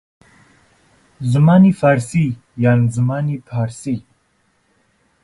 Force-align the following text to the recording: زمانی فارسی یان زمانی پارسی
زمانی 1.31 1.71
فارسی 1.79 2.37
یان 2.57 2.87
زمانی 2.87 3.37
پارسی 3.47 3.95